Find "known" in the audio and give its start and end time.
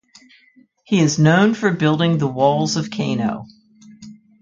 1.19-1.53